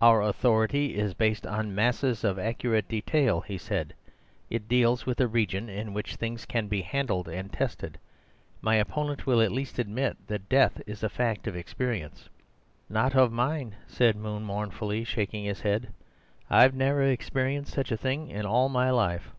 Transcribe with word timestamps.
"Our 0.00 0.22
authority 0.22 0.94
is 0.94 1.14
based 1.14 1.48
on 1.48 1.74
masses 1.74 2.22
of 2.22 2.38
accurate 2.38 2.86
detail," 2.86 3.40
he 3.40 3.58
said. 3.58 3.92
"It 4.48 4.68
deals 4.68 5.04
with 5.04 5.20
a 5.20 5.26
region 5.26 5.68
in 5.68 5.92
which 5.92 6.14
things 6.14 6.46
can 6.46 6.68
be 6.68 6.80
handled 6.82 7.26
and 7.26 7.52
tested. 7.52 7.98
My 8.62 8.76
opponent 8.76 9.26
will 9.26 9.40
at 9.40 9.50
least 9.50 9.80
admit 9.80 10.16
that 10.28 10.48
death 10.48 10.80
is 10.86 11.02
a 11.02 11.08
fact 11.08 11.48
of 11.48 11.56
experience." 11.56 12.28
"Not 12.88 13.16
of 13.16 13.32
mine," 13.32 13.74
said 13.88 14.14
Moon 14.14 14.44
mournfully, 14.44 15.02
shaking 15.02 15.42
his 15.44 15.62
head. 15.62 15.92
"I've 16.48 16.74
never 16.76 17.02
experienced 17.02 17.74
such 17.74 17.90
a 17.90 17.96
thing 17.96 18.30
in 18.30 18.46
all 18.46 18.68
my 18.68 18.90
life." 18.92 19.32